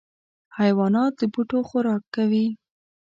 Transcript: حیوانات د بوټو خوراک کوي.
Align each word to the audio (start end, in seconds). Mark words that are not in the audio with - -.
حیوانات 0.59 1.13
د 1.19 1.21
بوټو 1.33 1.59
خوراک 1.69 2.03
کوي. 2.15 2.47